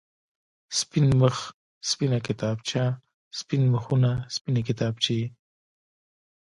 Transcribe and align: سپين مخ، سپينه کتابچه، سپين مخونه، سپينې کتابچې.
سپين 0.79 1.07
مخ، 1.21 1.37
سپينه 1.89 2.19
کتابچه، 2.27 2.83
سپين 3.39 3.61
مخونه، 3.73 4.11
سپينې 4.35 4.61
کتابچې. 4.69 5.21